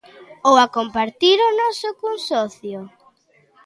Ou 0.47 0.55
a 0.65 0.67
compartir 0.77 1.37
o 1.47 1.49
noso 1.61 1.89
cun 1.99 2.15
socio? 2.29 2.79